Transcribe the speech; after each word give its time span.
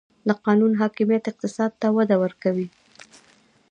د 0.27 0.29
قانون 0.45 0.71
حاکمیت 0.81 1.23
اقتصاد 1.31 1.71
ته 1.81 1.87
وده 1.97 2.15
ورکوي؟ 2.23 2.67